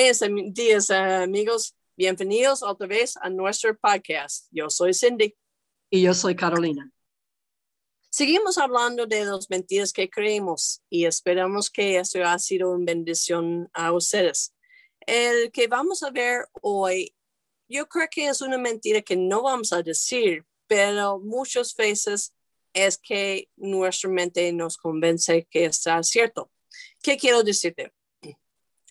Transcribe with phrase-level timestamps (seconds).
[0.00, 1.74] Buenos días, amigos.
[1.96, 4.46] Bienvenidos otra vez a nuestro podcast.
[4.52, 5.36] Yo soy Cindy.
[5.90, 6.92] Y yo soy Carolina.
[8.08, 13.68] Seguimos hablando de las mentiras que creemos y esperamos que esto ha sido una bendición
[13.72, 14.54] a ustedes.
[15.00, 17.12] El que vamos a ver hoy,
[17.68, 22.32] yo creo que es una mentira que no vamos a decir, pero muchas veces
[22.72, 26.52] es que nuestra mente nos convence que está cierto.
[27.02, 27.92] ¿Qué quiero decirte?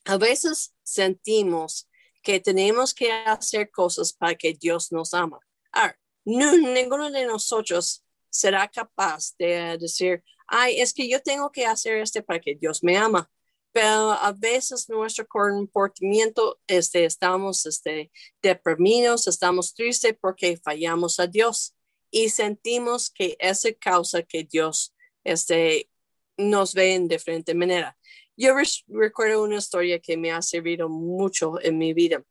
[0.03, 1.89] A veces sentimos
[2.23, 5.39] que tenemos que hacer cosas para que Dios nos ama.
[5.71, 11.97] Ahora, ninguno de nosotros será capaz de decir, ay, es que yo tengo que hacer
[11.97, 13.29] este para que Dios me ama.
[13.73, 18.11] Pero a veces nuestro comportamiento, este, estamos este,
[18.41, 21.75] deprimidos, estamos tristes porque fallamos a Dios
[22.09, 25.89] y sentimos que esa causa que Dios este,
[26.37, 27.96] nos ve en diferente manera.
[28.37, 28.53] Yo
[28.87, 32.23] recuerdo una historia que me ha servido mucho en mi vida.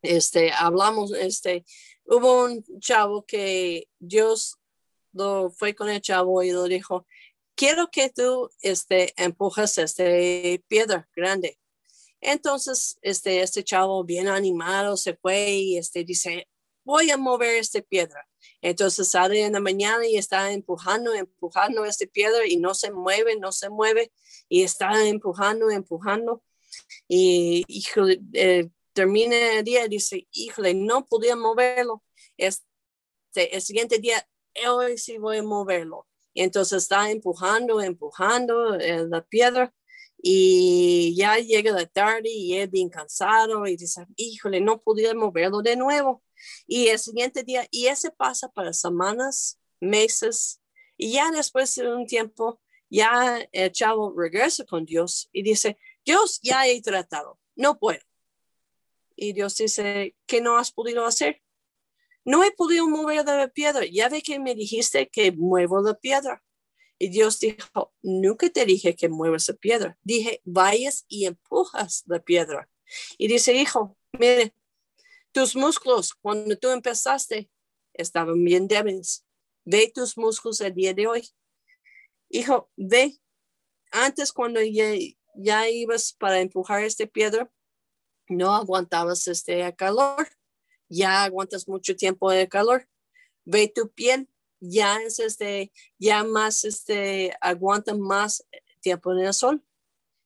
[0.00, 1.66] Este, hablamos, este,
[2.06, 4.56] hubo un chavo que Dios
[5.12, 7.06] lo fue con el chavo y lo dijo,
[7.54, 11.58] quiero que tú este, empujas este piedra grande.
[12.22, 16.48] Entonces, este, este chavo bien animado se fue y este, dice,
[16.84, 18.26] voy a mover esta piedra.
[18.62, 23.36] Entonces sale en la mañana y está empujando, empujando esta piedra y no se mueve,
[23.36, 24.10] no se mueve
[24.48, 26.42] y está empujando, empujando.
[27.08, 32.02] Y híjole, eh, termina el día y dice, híjole, no podía moverlo.
[32.36, 34.26] Este, el siguiente día,
[34.68, 36.06] hoy sí voy a moverlo.
[36.34, 39.74] Y entonces está empujando, empujando eh, la piedra
[40.20, 45.62] y ya llega la tarde y es bien cansado y dice, híjole, no podía moverlo
[45.62, 46.22] de nuevo.
[46.66, 50.60] Y el siguiente día, y ese pasa para semanas, meses,
[50.96, 52.60] y ya después de un tiempo,
[52.90, 58.00] ya el chavo regresa con Dios y dice, Dios, ya he tratado, no puedo.
[59.16, 61.42] Y Dios dice, ¿qué no has podido hacer?
[62.24, 63.84] No he podido mover la piedra.
[63.84, 66.42] Ya ve que me dijiste que muevo la piedra.
[66.98, 69.98] Y Dios dijo, nunca te dije que muevas la piedra.
[70.02, 72.68] Dije, vayas y empujas la piedra.
[73.16, 74.54] Y dice, hijo, mire,
[75.32, 77.50] tus músculos cuando tú empezaste
[77.92, 79.24] estaban bien débiles.
[79.64, 81.28] Ve tus músculos el día de hoy.
[82.30, 83.18] Hijo, ve.
[83.90, 87.50] Antes cuando ya, ibas para empujar esta piedra,
[88.28, 90.28] no aguantabas este calor.
[90.90, 92.88] Ya aguantas mucho tiempo de calor.
[93.44, 94.28] Ve tu piel,
[94.60, 98.46] ya es este, ya más este, aguanta más
[98.80, 99.64] tiempo en el sol.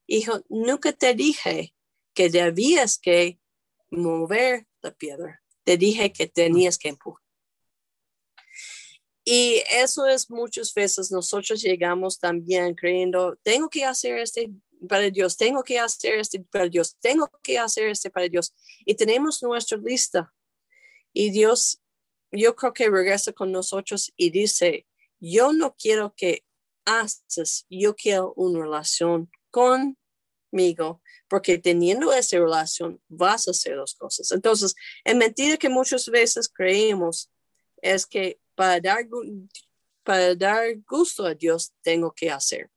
[0.06, 1.74] Hijo, nunca te dije
[2.14, 3.38] que debías que
[3.91, 5.42] mover la piedra.
[5.64, 7.22] Te dije que tenías que empujar.
[9.25, 14.50] Y eso es muchas veces nosotros llegamos también creyendo, tengo que hacer este
[14.88, 18.53] para Dios, tengo que hacer este para Dios, tengo que hacer este para Dios.
[18.84, 20.34] Y tenemos nuestra lista.
[21.12, 21.81] Y Dios,
[22.33, 24.87] yo creo que regresa con nosotros y dice,
[25.21, 26.44] yo no quiero que
[26.84, 34.33] haces, yo quiero una relación conmigo porque teniendo esa relación vas a hacer las cosas.
[34.33, 37.31] Entonces, en mentira que muchas veces creemos
[37.81, 39.08] es que para dar,
[40.04, 42.70] para dar gusto a Dios tengo que hacer.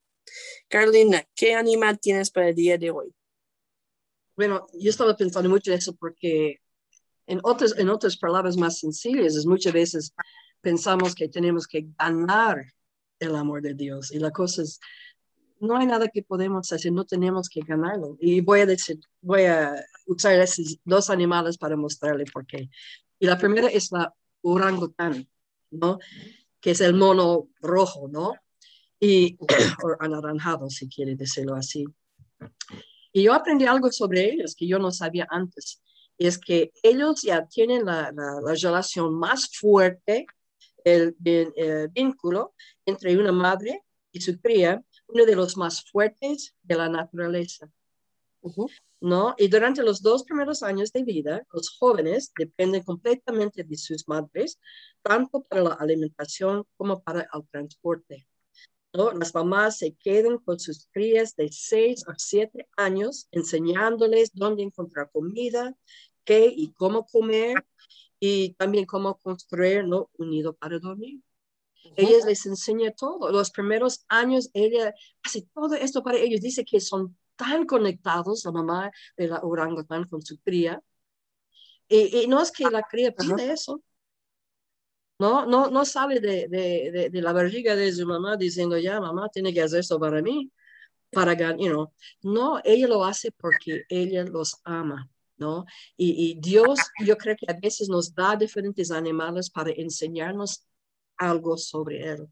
[0.68, 3.14] Carolina, ¿qué animal tienes para el día de hoy?
[4.36, 6.60] Bueno, yo estaba pensando mucho en eso porque
[7.28, 10.12] en otras, en otras palabras más sencillas, muchas veces
[10.60, 12.66] pensamos que tenemos que ganar
[13.20, 14.80] el amor de Dios y la cosa es
[15.60, 18.18] no hay nada que podemos hacer, no tenemos que ganarlo.
[18.20, 19.76] Y voy a decir, voy a
[20.08, 22.70] usar esos dos animales para mostrarle por qué.
[23.20, 25.28] Y la primera es la orangután,
[25.72, 26.00] ¿no?
[26.60, 28.34] Que es el mono rojo, ¿no?
[29.00, 29.38] Y,
[29.84, 31.86] o anaranjado, si quiere decirlo así.
[33.12, 35.82] Y yo aprendí algo sobre ellos que yo no sabía antes.
[36.18, 40.26] Es que ellos ya tienen la, la, relación más fuerte,
[40.84, 42.54] el, el vínculo
[42.86, 47.70] entre una madre y su cría, uno de los más fuertes de la naturaleza.
[49.02, 49.36] ¿No?
[49.38, 54.60] Y durante los dos primeros años de vida, los jóvenes dependen completamente de sus madres,
[55.02, 58.28] tanto para la alimentación como para el transporte.
[58.94, 59.12] ¿no?
[59.12, 65.12] Las mamás se quedan con sus crías de 6 a 7 años enseñándoles dónde encontrar
[65.12, 65.76] comida,
[66.24, 67.66] qué y cómo comer
[68.20, 70.10] y también cómo construir ¿no?
[70.18, 71.22] un nido para dormir.
[71.96, 73.32] Ella les enseña todo.
[73.32, 74.94] Los primeros años, ella
[75.24, 76.42] hace todo esto para ellos.
[76.42, 80.82] Dice que son tan conectados, la mamá de la orangután con su cría.
[81.88, 83.82] Y, no es que la cría pide eso.
[85.18, 89.30] No, no, no sale de, de, de, la barriga de su mamá diciendo, ya, mamá,
[89.30, 90.52] tiene que hacer esto para mí.
[91.12, 91.94] para ganar, you know.
[92.24, 95.10] No, ella lo hace porque ella los ama.
[95.38, 95.66] ¿No?
[95.98, 100.66] Y, y Dios, yo creo que a veces nos da diferentes animales para enseñarnos
[101.18, 102.28] algo sobre él.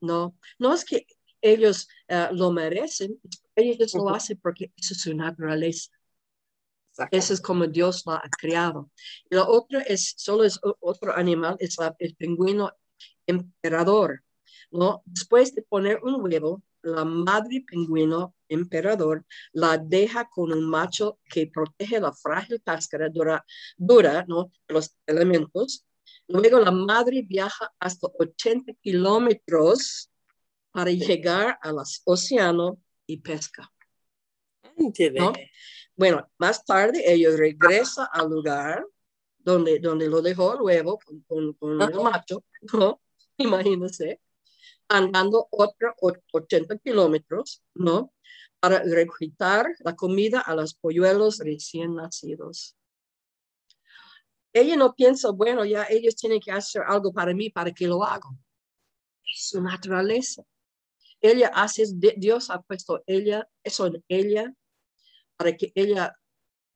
[0.00, 1.06] No, no es que
[1.40, 3.20] ellos uh, lo merecen,
[3.54, 5.90] ellos lo hacen porque eso es su naturaleza.
[7.10, 8.90] Eso es como Dios lo ha creado.
[9.30, 12.72] Y lo otro es, solo es otro animal, es la, el pingüino
[13.26, 14.24] emperador.
[14.70, 15.02] ¿no?
[15.04, 21.46] Después de poner un huevo, la madre pingüino emperador la deja con un macho que
[21.46, 23.44] protege la frágil cáscara dura,
[23.76, 24.52] dura ¿no?
[24.68, 25.84] los elementos.
[26.26, 30.10] Luego la madre viaja hasta 80 kilómetros
[30.70, 33.70] para llegar al océano y pesca.
[35.14, 35.32] ¿no?
[35.96, 38.86] Bueno, más tarde ellos regresan al lugar
[39.38, 43.00] donde, donde lo dejó luego con, con, el macho, ¿no?
[43.38, 44.20] Imagínense,
[44.88, 45.94] andando otros
[46.32, 48.12] 80 kilómetros, ¿no?
[48.60, 52.76] Para reclutar la comida a los polluelos recién nacidos.
[54.52, 58.02] Ella no piensa, bueno, ya ellos tienen que hacer algo para mí para que lo
[58.02, 58.28] haga.
[59.24, 60.42] Es su naturaleza.
[61.20, 61.84] Ella hace,
[62.16, 64.54] Dios ha puesto ella, eso en ella
[65.36, 66.14] para que ella,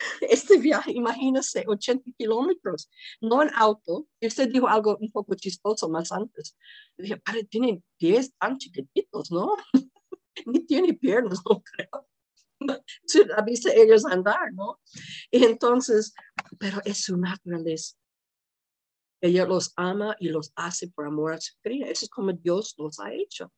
[0.20, 2.90] este viaje, imagínese, 80 kilómetros,
[3.20, 4.08] no en auto.
[4.20, 6.56] Y usted dijo algo un poco chistoso más antes.
[6.96, 9.54] dije, padre, tiene pies tan chiquititos, ¿no?
[10.46, 12.08] Ni tiene piernas, no creo.
[13.36, 13.44] A
[13.74, 14.80] ellos andar, ¿no?
[15.30, 16.14] Y entonces,
[16.58, 17.96] pero es su naturaleza.
[19.20, 21.86] Ella los ama y los hace por amor a su cría.
[21.86, 23.52] Eso es como Dios los ha hecho.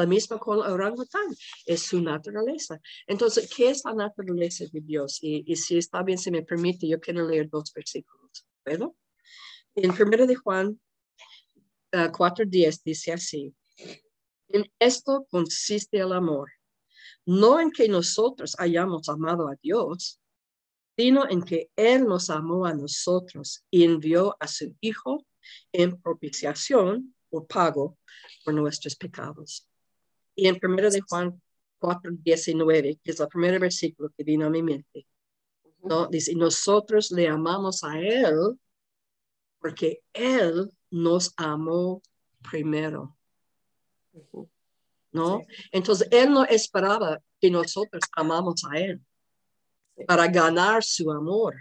[0.00, 1.36] La misma con el orangután,
[1.66, 2.80] es su naturaleza.
[3.06, 5.18] Entonces, ¿qué es la naturaleza de Dios?
[5.20, 8.46] Y, si está bien, si me permite, yo quiero leer dos versículos.
[8.64, 8.96] ¿Puedo?
[9.74, 10.80] En 1 de Juan
[11.92, 13.54] 4.10 uh, dice así,
[14.48, 16.48] en esto consiste el amor,
[17.26, 20.18] no en que nosotros hayamos amado a Dios,
[20.96, 25.26] sino en que Él nos amó a nosotros y envió a su Hijo
[25.72, 27.98] en propiciación o pago
[28.46, 29.69] por nuestros pecados.
[30.40, 31.38] Y en 1 de Juan
[31.78, 35.06] 4, 19, que es el primer versículo que vino a mi mente,
[35.82, 36.06] ¿no?
[36.06, 38.58] Dice, nosotros le amamos a Él
[39.58, 42.00] porque Él nos amó
[42.50, 43.18] primero.
[45.12, 45.44] ¿No?
[45.72, 48.98] Entonces, Él no esperaba que nosotros amamos a Él
[50.06, 51.54] para ganar su amor.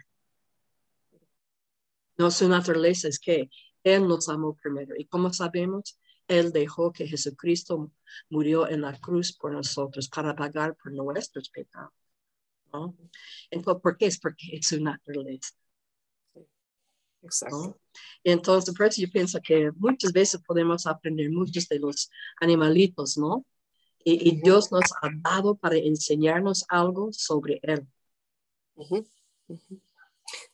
[2.17, 3.49] No, su naturaleza es que
[3.83, 4.95] Él nos amó primero.
[4.97, 5.99] ¿Y como sabemos?
[6.29, 7.91] Él dejó que Jesucristo
[8.29, 11.91] murió en la cruz por nosotros para pagar por nuestros pecados.
[12.71, 12.95] ¿no?
[13.49, 14.05] Entonces, ¿por qué?
[14.05, 15.55] Es porque es su naturaleza.
[17.23, 17.81] Exacto.
[18.23, 23.43] Entonces, por eso yo pienso que muchas veces podemos aprender muchos de los animalitos, ¿no?
[24.05, 27.85] Y, Dios nos ha dado para enseñarnos algo sobre Él.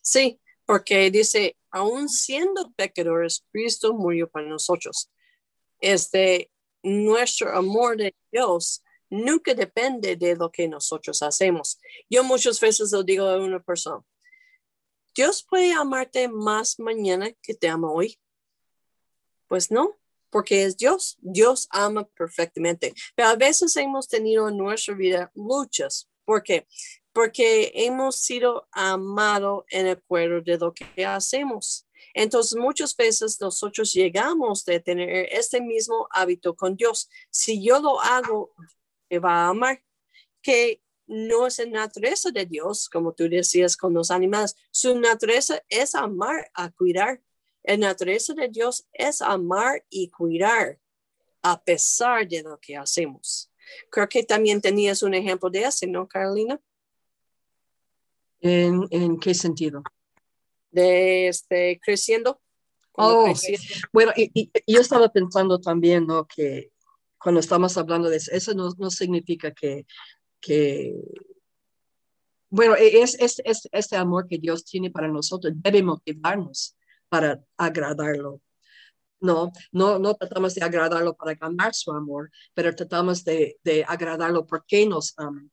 [0.01, 5.11] Sí, porque dice, aún siendo pecadores, Cristo murió para nosotros
[5.85, 6.51] este,
[6.81, 11.79] nuestro amor de Dios nunca depende de lo que nosotros hacemos.
[12.09, 14.03] Yo muchas veces lo digo a una persona,
[15.13, 18.19] Dios puede amarte más mañana que te ama hoy.
[19.47, 19.95] Pues no,
[20.29, 21.17] porque es Dios.
[21.21, 22.93] Dios ama perfectamente.
[23.15, 26.09] Pero a veces hemos tenido en nuestra vida luchas.
[26.25, 26.67] ¿Por qué?
[27.13, 31.84] Porque hemos sido amados en acuerdo de lo que hacemos.
[32.17, 37.09] Entonces, muchas veces nosotros llegamos de tener este mismo hábito con Dios.
[37.29, 38.53] Si yo lo hago,
[39.09, 39.83] me va a amar,
[40.41, 44.55] que no es la naturaleza de Dios, como tú decías con los animales.
[44.71, 47.21] Su naturaleza es amar, a cuidar.
[47.63, 50.79] La naturaleza de Dios es amar y cuidar
[51.41, 53.51] a pesar de lo que hacemos.
[53.91, 56.61] Creo que también tenías un ejemplo de eso, ¿no, Carolina?
[58.39, 59.83] ¿En, en qué sentido?
[60.75, 62.41] De este, creciendo.
[62.93, 63.33] Oh,
[63.91, 66.27] bueno, y, yo estaba pensando también, ¿no?
[66.27, 66.71] Que
[67.17, 69.85] cuando estamos hablando de eso, eso no, no significa que,
[70.39, 70.93] que,
[72.49, 76.77] bueno, e, es, es, es, este amor que Dios tiene para nosotros debe motivarnos
[77.09, 78.41] para agradarlo.
[79.19, 84.45] No, no, no tratamos de agradarlo para ganar su amor, pero tratamos de, de agradarlo
[84.45, 85.43] porque nos ama.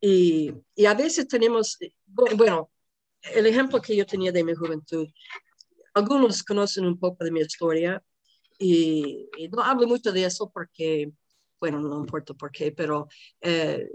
[0.00, 2.70] Y, y a veces tenemos, bueno,
[3.34, 5.08] el ejemplo que yo tenía de mi juventud,
[5.94, 8.02] algunos conocen un poco de mi historia
[8.58, 11.12] y, no hablo mucho de eso porque,
[11.60, 13.08] bueno, no importa por qué, pero
[13.40, 13.88] eh,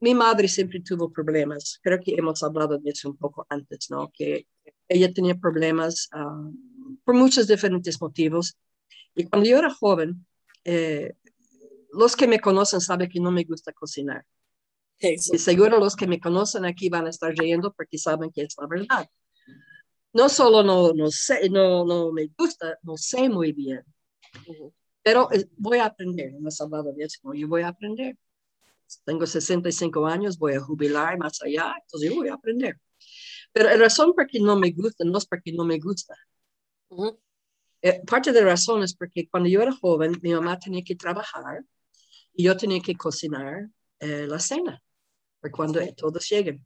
[0.00, 1.80] mi madre siempre tuvo problemas.
[1.82, 4.10] Creo que hemos hablado de eso un poco antes, ¿no?
[4.12, 4.46] Que
[4.88, 6.50] ella tenía problemas ah,
[7.04, 8.56] por muchos diferentes motivos.
[9.14, 10.26] Y cuando yo era joven,
[10.64, 11.14] eh,
[11.92, 14.24] los que me conocen saben que no me gusta cocinar.
[14.98, 18.54] Y seguro los que me conocen aquí van a estar riendo porque saben que es
[18.58, 19.08] la verdad.
[20.12, 23.82] No solo no, no sé, no, no me gusta, no sé muy bien,
[25.02, 26.32] pero eh, voy a aprender.
[26.38, 28.16] No he hablado de eso, yo voy a aprender.
[29.04, 32.78] Tengo 65 años, voy a jubilar más allá, entonces yo voy a aprender.
[33.52, 36.14] Pero la razón por qué no me gusta no es porque no me gusta.
[37.82, 40.96] Eh, parte de la razón es porque cuando yo era joven, mi mamá tenía que
[40.96, 41.64] trabajar
[42.32, 43.68] y yo tenía que cocinar
[44.00, 44.82] eh, la cena
[45.40, 46.64] para cuando todos lleguen.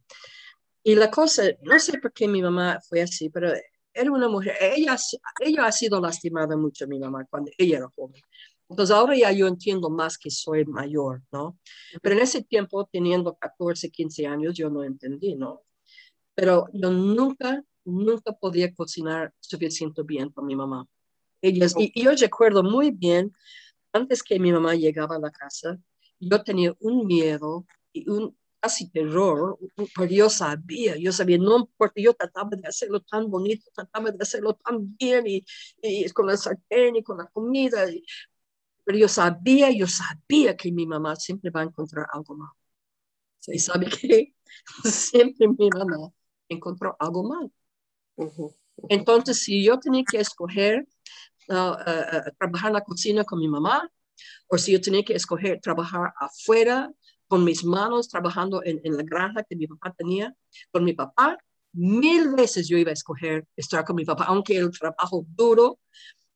[0.83, 3.51] Y la cosa, no sé por qué mi mamá fue así, pero
[3.93, 4.97] era una mujer, ella,
[5.39, 8.21] ella ha sido lastimada mucho, mi mamá, cuando ella era joven.
[8.69, 11.57] Entonces ahora ya yo entiendo más que soy mayor, ¿no?
[12.01, 15.63] Pero en ese tiempo, teniendo 14, 15 años, yo no entendí, ¿no?
[16.35, 20.85] Pero yo nunca, nunca podía cocinar suficiente bien con mi mamá.
[21.41, 23.33] Ellas, y, y yo recuerdo muy bien,
[23.91, 25.79] antes que mi mamá llegaba a la casa,
[26.19, 29.57] yo tenía un miedo y un casi terror,
[29.95, 34.17] pero yo sabía, yo sabía, no porque yo trataba de hacerlo tan bonito, trataba de
[34.21, 35.45] hacerlo tan bien y,
[35.81, 37.85] y con la sartén y con la comida,
[38.83, 42.49] pero yo sabía, yo sabía que mi mamá siempre va a encontrar algo mal.
[43.47, 44.35] Y sabe que
[44.83, 46.11] siempre mi mamá
[46.49, 47.51] encontró algo mal.
[48.87, 50.87] Entonces, si yo tenía que escoger
[51.49, 53.91] uh, uh, trabajar en la cocina con mi mamá,
[54.47, 56.91] o si yo tenía que escoger trabajar afuera
[57.27, 60.33] con mis manos, trabajando en, en la granja que mi papá tenía,
[60.71, 61.37] con mi papá,
[61.73, 65.79] mil veces yo iba a escoger estar con mi papá, aunque el trabajo duro,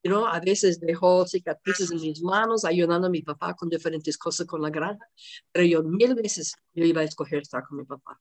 [0.04, 4.46] you a veces dejó cicatrices en mis manos, ayudando a mi papá con diferentes cosas
[4.46, 5.06] con la granja,
[5.52, 8.20] pero yo mil veces yo iba a escoger estar con mi papá.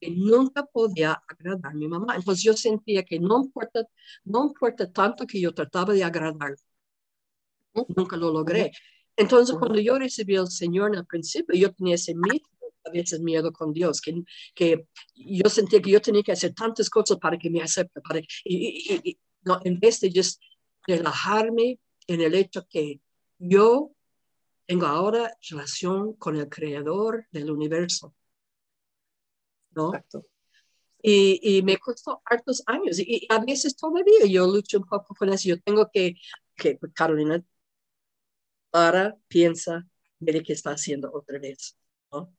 [0.00, 2.16] Y nunca podía agradar a mi mamá.
[2.16, 3.84] Entonces yo sentía que no importa,
[4.24, 6.56] no importa tanto que yo trataba de agradar,
[7.96, 8.72] nunca lo logré.
[9.16, 12.46] Entonces cuando yo recibí al Señor en el principio, yo tenía ese miedo,
[12.84, 14.22] a veces miedo con Dios, que,
[14.54, 18.20] que yo sentía que yo tenía que hacer tantas cosas para que me acepte, para,
[18.44, 20.40] y, no, en vez de just
[20.86, 23.00] relajarme en el hecho que
[23.38, 23.92] yo
[24.66, 28.14] tengo ahora relación con el creador del universo.
[29.74, 29.92] ¿no?
[31.02, 35.28] Y, y, me costó hartos años y, a veces todavía yo lucho un poco con
[35.28, 35.48] eso.
[35.48, 36.16] Yo tengo que,
[36.56, 37.44] que Carolina,
[38.76, 39.86] para, piensa,
[40.18, 41.78] mire qué está haciendo otra vez.
[42.12, 42.30] ¿no?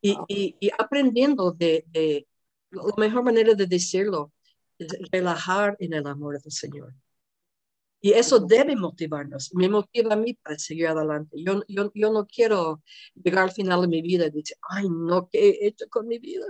[0.00, 0.16] Y,
[0.60, 2.28] y, aprendiendo de, de,
[2.70, 4.32] la mejor manera de decirlo
[4.78, 6.94] es relajar en el amor del Señor.
[8.00, 11.36] Y eso debe motivarnos, me motiva a mí para seguir adelante.
[11.44, 12.80] Yo, yo, yo no quiero
[13.14, 16.20] llegar al final de mi vida y decir, ay, no, ¿qué he hecho con mi
[16.20, 16.46] vida?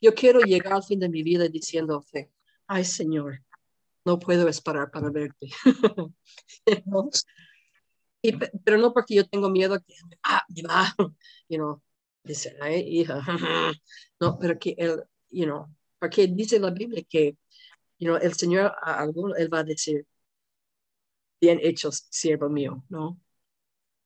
[0.00, 2.04] Yo quiero llegar al fin de mi vida diciendo,
[2.66, 3.44] ay, Señor,
[4.04, 5.48] no puedo esperar para verte.
[8.22, 10.94] y, pero no porque yo tengo miedo que, ah, va,
[11.48, 11.82] you know,
[12.24, 13.22] dice, ay, hija,
[14.20, 15.66] no, pero que él, you know,
[15.98, 17.36] porque dice la Biblia que
[18.00, 20.06] you know, el Señor a alguno, Él va a decir,
[21.40, 23.20] bien hecho, siervo mío, ¿no?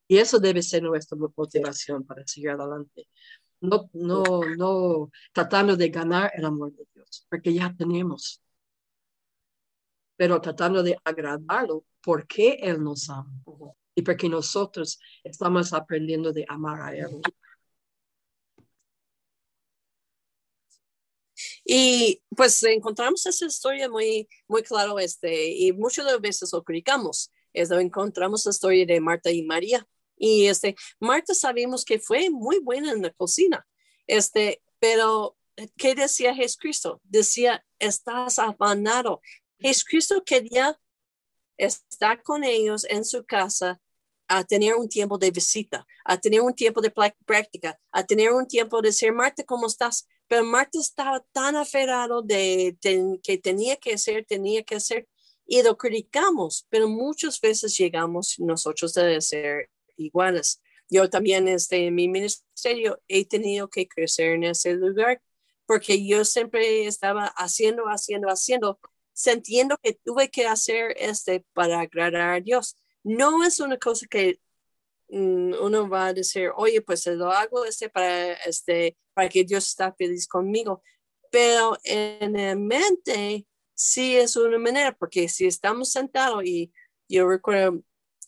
[0.08, 3.08] Y eso debe ser nuestra motivación para seguir adelante.
[3.60, 8.42] No, no, no tratando de ganar el amor de Dios, porque ya tenemos,
[10.16, 13.33] pero tratando de agradarlo porque Él nos ama
[13.94, 17.21] y porque nosotros estamos aprendiendo de amar a Él.
[21.64, 26.62] Y pues encontramos esa historia muy, muy claro, este, y muchas de las veces lo
[26.62, 27.33] criticamos.
[27.52, 29.87] Este, encontramos la historia de Marta y María.
[30.16, 33.66] Y este, Marta sabemos que fue muy buena en la cocina,
[34.06, 35.37] este, pero
[35.76, 37.00] ¿qué decía Jesucristo?
[37.04, 39.21] Decía, estás afanado.
[39.64, 40.78] Jesucristo quería
[41.56, 43.80] estar con ellos en su casa
[44.28, 46.92] a tener un tiempo de visita, a tener un tiempo de
[47.25, 50.06] práctica, a tener un tiempo de decir, Marta, ¿cómo estás?
[50.28, 52.76] Pero Marta estaba tan aferrado de,
[53.23, 55.09] que tenía que hacer, tenía que hacer,
[55.47, 60.61] y lo criticamos, pero muchas veces llegamos nosotros a ser iguales.
[60.90, 65.23] Yo también desde mi ministerio he tenido que crecer en ese lugar
[65.64, 68.78] porque yo siempre estaba haciendo, haciendo, haciendo,
[69.14, 72.76] sintiendo que tuve que hacer este para agradar a Dios.
[73.02, 74.38] No es una cosa que
[75.09, 79.66] Mm, uno va a decir, oye, pues lo hago este para, este, para que Dios
[79.68, 80.83] está feliz conmigo.
[81.30, 86.73] Pero en la mente sí es una manera, porque si estamos sentados y
[87.09, 87.83] yo recuerdo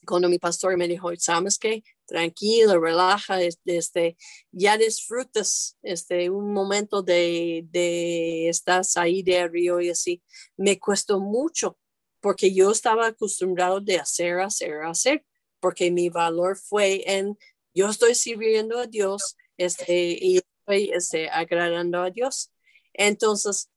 [0.06, 1.82] cuando mi pastor me dijo, ¿sabes qué?
[2.06, 4.16] Tranquilo, relaja, este,
[4.52, 10.22] ya disfrutas este, un momento de, de estás ahí de río y así.
[10.56, 11.78] Me costó mucho
[12.20, 15.24] porque yo estaba acostumbrado de hacer, hacer, hacer
[15.60, 17.36] porque mi valor fue en
[17.74, 22.50] yo estoy sirviendo a Dios este, y estoy este, agradando a Dios.
[22.94, 23.68] Entonces,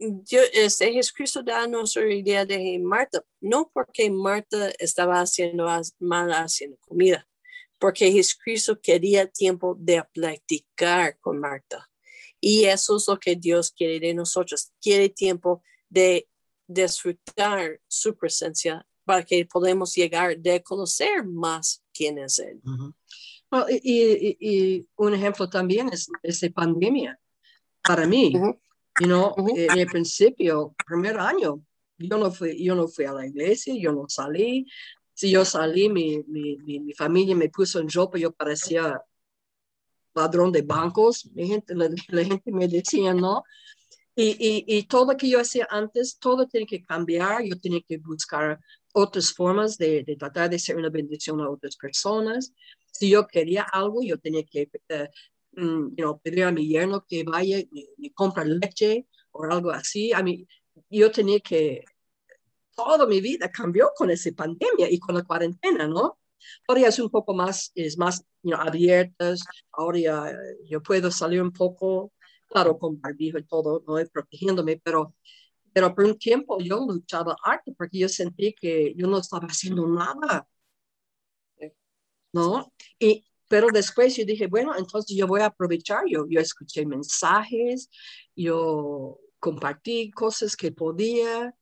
[0.00, 5.66] yo, este, Jesucristo da nuestra idea de Marta, no porque Marta estaba haciendo
[5.98, 7.26] mal haciendo comida,
[7.78, 11.88] porque Jesucristo quería tiempo de platicar con Marta.
[12.40, 14.72] Y eso es lo que Dios quiere de nosotros.
[14.80, 16.26] Quiere tiempo de
[16.66, 22.60] disfrutar su presencia para que podamos llegar de conocer más quién es Él.
[23.82, 27.20] y, un ejemplo también es esta pandemia.
[27.82, 28.32] Para mí,
[29.00, 31.62] you know, en el principio, primer año,
[31.98, 34.66] yo no, fui, yo no fui a la iglesia, yo no salí.
[35.14, 39.02] Si yo salí, mi, mi, mi, familia me puso en ropa, yo parecía
[40.14, 41.26] ladrón de bancos.
[41.34, 43.42] Mi gente, la, la gente me decía, no,
[44.14, 47.42] y, y, y, todo lo que yo hacía antes, todo tiene que cambiar.
[47.44, 48.58] Yo tenía que buscar
[48.92, 52.52] otras formas de, de, tratar de ser una bendición a otras personas.
[52.92, 54.68] Si yo quería algo, yo tenía que
[55.56, 60.12] uh, pedir a mi yerno que vaya y, y compre leche o algo así.
[60.12, 60.46] A mí,
[60.90, 61.84] yo tenía que,
[62.74, 66.18] toda mi vida cambió con esa pandemia y con la cuarentena, ¿no?
[66.66, 70.32] Ahora ya es un poco más, es más you know, abiertas, ahora ya
[70.64, 72.12] yo puedo salir un poco,
[72.48, 75.14] claro, con barbijo y todo, no protegiéndome, pero
[75.72, 79.86] pero por un tiempo yo luchaba harto porque yo sentí que yo no estaba haciendo
[79.86, 80.48] nada.
[82.32, 82.72] ¿No?
[82.98, 86.04] Y, pero después yo dije, bueno, entonces yo voy a aprovechar.
[86.08, 87.90] Yo, yo escuché mensajes,
[88.36, 91.52] yo compartí cosas que podía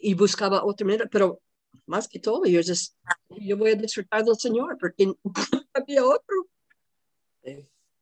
[0.00, 1.40] y buscaba otra manera, pero
[1.86, 2.96] más que todo, yo, just,
[3.28, 5.12] yo voy a disfrutar del Señor porque
[5.72, 6.48] había otro.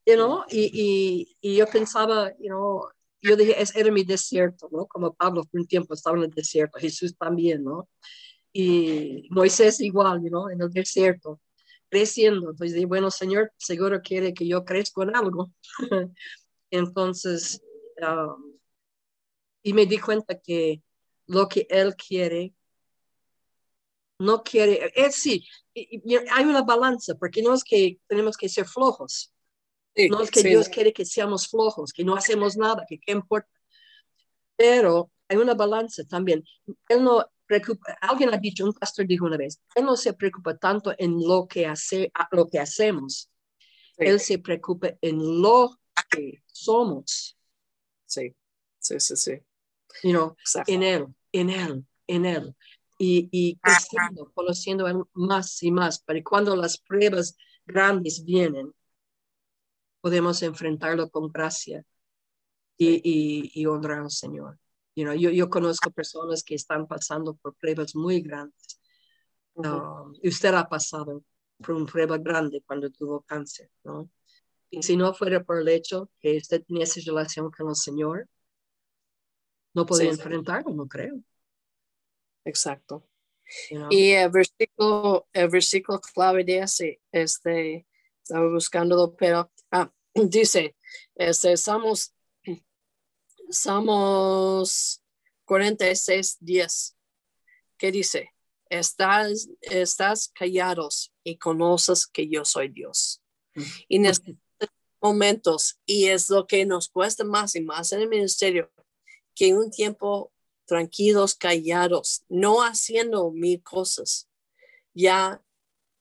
[0.06, 0.44] You know?
[0.48, 2.88] y, y, y, yo pensaba, you know,
[3.20, 4.86] yo dije, es, era mi desierto, ¿no?
[4.86, 7.90] Como Pablo por un tiempo estaba en el desierto, Jesús también, ¿no?
[8.54, 10.48] Y Moisés igual, ¿no?
[10.48, 11.38] En el desierto,
[11.88, 12.50] creciendo.
[12.50, 15.52] Entonces dije, bueno, Señor, seguro quiere que yo crezca en algo.
[16.70, 17.62] Entonces,
[18.00, 18.58] um,
[19.62, 20.82] y me di cuenta que
[21.26, 22.54] lo que Él quiere,
[24.18, 29.32] no quiere, es sí, hay una balanza, porque no es que tenemos que ser flojos,
[30.10, 33.50] no es que Dios quiere que seamos flojos, que no hacemos nada, que qué importa.
[34.56, 36.44] Pero hay una balanza también.
[36.88, 40.56] Él no preocupa, alguien ha dicho, un pastor dijo una vez, él no se preocupa
[40.56, 43.30] tanto en lo que, hace, lo que hacemos,
[43.96, 45.80] él se preocupa en lo
[46.10, 47.36] que somos.
[48.06, 48.34] Sí,
[48.78, 49.32] sí, sí, sí.
[50.04, 52.54] You en él, en él, en él.
[52.98, 58.72] Y, y creciendo, conociendo más y más, para cuando las pruebas grandes vienen,
[60.00, 61.84] podemos enfrentarlo con gracia
[62.76, 64.58] y, y, y honrar al Señor.
[64.98, 68.80] You know, yo, yo conozco personas que están pasando por pruebas muy grandes.
[69.54, 71.22] Um, usted ha pasado
[71.58, 74.10] por una prueba grande cuando tuvo cáncer, ¿no?
[74.70, 78.28] Y si no fuera por el hecho que usted tenía esa relación con el Señor,
[79.72, 81.22] no podía enfrentarlo, no creo.
[82.44, 83.06] Exacto.
[83.90, 87.86] Y el versículo, el versículo clave de ese, este,
[88.20, 90.74] estaba buscándolo, pero ah, dice,
[91.14, 92.16] este, Salmos,
[93.50, 95.02] Salmos
[95.44, 96.96] 46, 10,
[97.78, 98.34] que dice,
[98.68, 103.22] estás, estás callados y conoces que yo soy Dios.
[103.88, 104.34] Y en estos
[105.00, 108.70] momentos, y es lo que nos cuesta más y más en el ministerio,
[109.34, 110.32] que un tiempo
[110.66, 114.28] tranquilos, callados, no haciendo mil cosas,
[114.92, 115.42] ya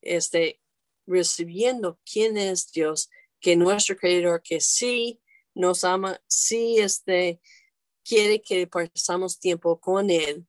[0.02, 0.60] este,
[1.06, 3.08] recibiendo quién es Dios,
[3.40, 5.20] que nuestro creador, que sí
[5.54, 7.40] nos ama, sí este,
[8.04, 10.46] quiere que pasamos tiempo con él,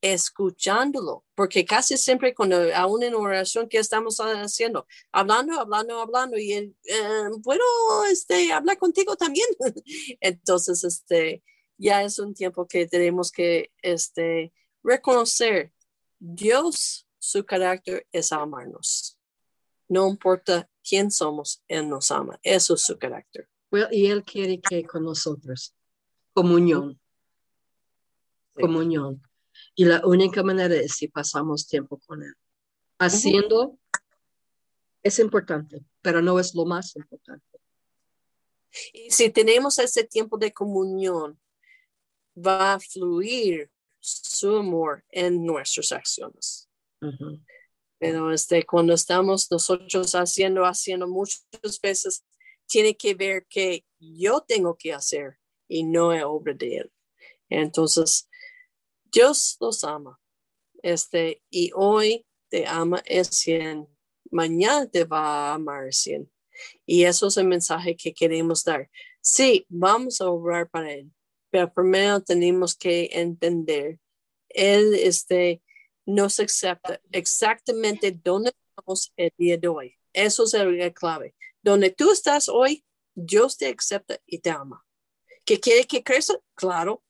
[0.00, 6.52] escuchándolo, porque casi siempre cuando aún en oración que estamos haciendo, hablando, hablando, hablando y
[6.52, 7.64] él, eh, bueno,
[8.10, 9.48] este, hablar contigo también.
[10.20, 11.42] Entonces, este,
[11.76, 15.72] ya es un tiempo que tenemos que, este, reconocer
[16.18, 19.18] Dios, su carácter es amarnos.
[19.88, 22.38] No importa quién somos, Él nos ama.
[22.42, 23.48] Eso es su carácter.
[23.90, 25.74] Y Él quiere que con nosotros,
[26.32, 26.98] comunión.
[28.54, 29.22] Comunión.
[29.74, 32.34] Y la única manera es si pasamos tiempo con Él.
[32.98, 33.78] Haciendo
[35.02, 37.44] es importante, pero no es lo más importante.
[38.92, 41.40] Y si tenemos ese tiempo de comunión,
[42.36, 46.68] va a fluir su amor en nuestras acciones.
[47.98, 52.24] Pero este, cuando estamos nosotros haciendo, haciendo muchas veces,
[52.68, 56.92] tiene que ver que yo tengo que hacer y no es obra de Él.
[57.48, 58.28] Entonces,
[59.04, 60.20] Dios los ama.
[60.82, 63.88] Este, y hoy te ama es 100,
[64.30, 66.30] mañana te va a amar 100.
[66.86, 68.90] Y eso es el mensaje que queremos dar.
[69.20, 71.12] Sí, vamos a obrar para Él,
[71.50, 73.98] pero primero tenemos que entender,
[74.48, 75.62] Él este,
[76.06, 79.94] nos acepta exactamente donde estamos el día de hoy.
[80.12, 81.34] Eso es la clave.
[81.68, 82.82] Donde tú estás hoy,
[83.14, 84.86] Dios te acepta y te ama.
[85.44, 86.38] ¿Que quiere que crezca?
[86.54, 87.04] Claro.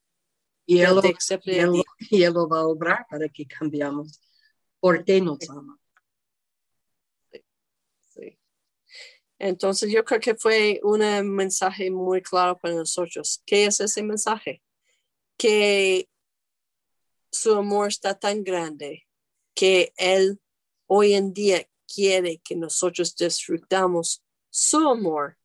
[0.67, 4.21] Y él, te acepta y, él, y él lo va a obrar para que cambiamos.
[4.81, 5.79] Porque nos ama.
[9.39, 11.03] Entonces yo creo que fue un
[11.37, 13.41] mensaje muy claro para nosotros.
[13.47, 14.61] ¿Qué es ese mensaje?
[15.37, 16.09] Que
[17.31, 19.07] su amor está tan grande
[19.55, 20.41] que Él
[20.89, 25.37] hoy en día quiere que nosotros disfrutamos su amor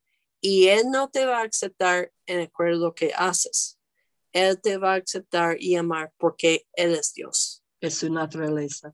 [0.42, 3.80] y Él no te va a aceptar en acuerdo a lo que haces.
[4.32, 7.64] Él te va a aceptar y amar porque Él es Dios.
[7.80, 8.94] Es su naturaleza.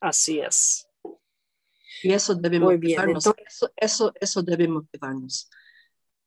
[0.00, 0.88] Así es.
[2.02, 3.26] Y eso debe motivarnos.
[3.26, 5.50] eso, eso, eso debe motivarnos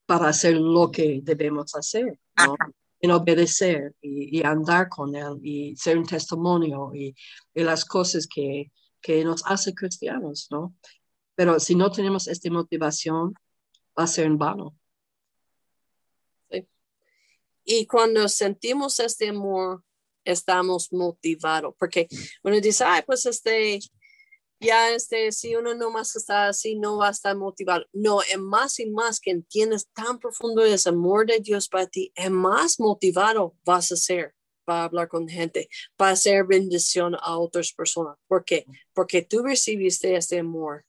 [0.06, 2.56] para hacer lo que debemos hacer, ¿no?
[3.02, 7.16] en obedecer y, andar con Él y ser un testimonio y,
[7.54, 10.76] las cosas que, que, nos hace cristianos, ¿no?
[11.42, 13.34] Pero si no tenemos esta motivación,
[13.98, 14.78] va a ser en vano.
[16.52, 16.68] Sí.
[17.64, 19.84] Y cuando sentimos este amor,
[20.24, 22.08] estamos motivados, porque
[22.44, 23.80] uno dice, ay, pues este,
[24.60, 27.88] ya este, si uno no más está así, no va a estar motivado.
[27.92, 32.12] No, es más y más que entiendes tan profundo ese amor de Dios para ti,
[32.14, 37.74] es más motivado vas a ser para hablar con gente, para hacer bendición a otras
[37.74, 38.16] personas.
[38.28, 38.68] ¿Por qué?
[38.94, 40.86] Porque tú recibiste este amor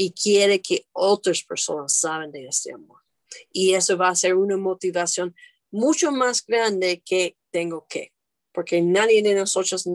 [0.00, 3.02] y quiere que otras personas saben de este amor.
[3.50, 5.34] Y eso va a ser una motivación
[5.72, 8.12] mucho más grande que tengo que
[8.52, 9.86] porque nadie de nosotros,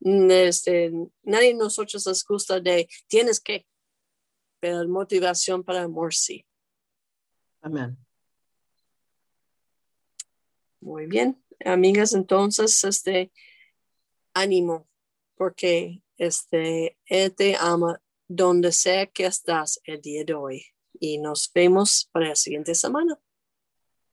[0.00, 3.66] este, nadie de nosotros nos gusta de tienes que,
[4.60, 6.44] pero motivación para amor sí.
[7.62, 7.96] Amén.
[10.80, 13.32] Muy bien, amigas, entonces, este,
[14.34, 14.86] ánimo,
[15.34, 20.66] porque este, Él te ama donde sea que estás el día de hoy.
[21.00, 23.18] Y nos vemos para la siguiente semana.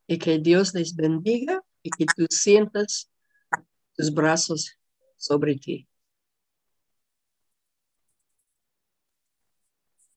[0.08, 3.12] Y que Dios les bendiga y que tú sientas
[3.96, 4.78] tus brazos
[5.18, 5.88] sobre ti.